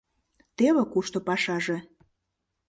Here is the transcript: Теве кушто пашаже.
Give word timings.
Теве 0.57 0.83
кушто 0.91 1.17
пашаже. 1.27 1.77